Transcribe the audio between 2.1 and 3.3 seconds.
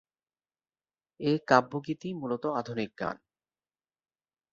মূলত আধুনিক গান।